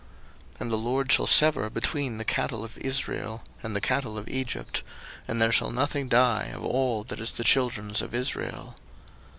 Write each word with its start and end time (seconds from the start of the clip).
02:009:004 0.53 0.61
And 0.61 0.71
the 0.71 0.77
LORD 0.77 1.11
shall 1.11 1.27
sever 1.27 1.69
between 1.69 2.17
the 2.17 2.25
cattle 2.25 2.63
of 2.63 2.75
Israel 2.79 3.43
and 3.61 3.75
the 3.75 3.79
cattle 3.81 4.17
of 4.17 4.27
Egypt: 4.27 4.81
and 5.27 5.39
there 5.39 5.51
shall 5.51 5.69
nothing 5.69 6.07
die 6.09 6.47
of 6.55 6.65
all 6.65 7.03
that 7.03 7.19
is 7.19 7.33
the 7.33 7.43
children's 7.43 8.01
of 8.01 8.15
Israel. 8.15 8.73